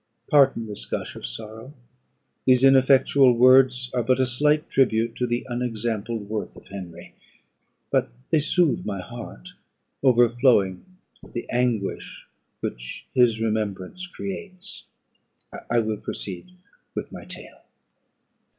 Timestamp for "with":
11.21-11.33, 16.95-17.11